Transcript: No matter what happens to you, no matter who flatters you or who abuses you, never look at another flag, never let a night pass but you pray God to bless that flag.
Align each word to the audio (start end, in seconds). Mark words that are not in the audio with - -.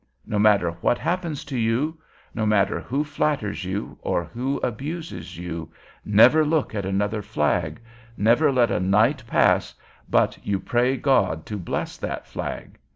No 0.25 0.39
matter 0.39 0.71
what 0.81 0.97
happens 0.97 1.45
to 1.45 1.55
you, 1.55 1.99
no 2.33 2.43
matter 2.43 2.79
who 2.79 3.03
flatters 3.03 3.63
you 3.65 3.99
or 4.01 4.23
who 4.23 4.57
abuses 4.61 5.37
you, 5.37 5.71
never 6.03 6.43
look 6.43 6.73
at 6.73 6.87
another 6.87 7.21
flag, 7.21 7.79
never 8.17 8.51
let 8.51 8.71
a 8.71 8.79
night 8.79 9.21
pass 9.27 9.75
but 10.09 10.39
you 10.43 10.59
pray 10.59 10.97
God 10.97 11.45
to 11.45 11.55
bless 11.59 11.97
that 11.97 12.25
flag. 12.25 12.79